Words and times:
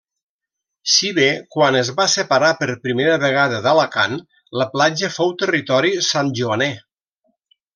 Si 0.93 1.09
bé 1.17 1.25
quan 1.55 1.75
es 1.81 1.91
va 1.99 2.07
separar 2.13 2.49
per 2.61 2.67
primera 2.87 3.19
vegada 3.25 3.61
d'Alacant, 3.67 4.17
la 4.63 4.67
platja 4.75 5.11
fou 5.19 5.35
territori 5.43 5.93
santjoaner. 6.09 6.73